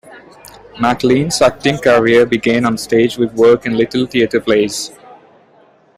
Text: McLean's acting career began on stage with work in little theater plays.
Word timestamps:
McLean's 0.79 1.39
acting 1.43 1.77
career 1.77 2.25
began 2.25 2.65
on 2.65 2.75
stage 2.75 3.19
with 3.19 3.33
work 3.35 3.67
in 3.67 3.77
little 3.77 4.07
theater 4.07 4.39
plays. 4.41 4.89